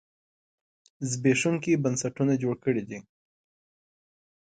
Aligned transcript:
زبېښونکي 1.09 1.73
بنسټونه 1.83 2.33
جوړ 2.43 2.55
کړي 2.65 2.83
دي. 2.89 2.99